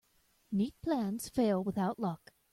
Neat 0.51 0.73
plans 0.81 1.29
fail 1.29 1.63
without 1.63 1.99
luck. 1.99 2.33